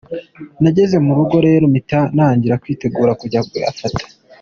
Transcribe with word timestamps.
Nageze 0.61 0.95
mu 1.05 1.11
rugo 1.17 1.35
rero 1.47 1.63
mpita 1.71 1.99
ntagira 2.13 2.59
kwitegura 2.61 3.11
kujya 3.21 3.41
kuyafata. 3.47 4.03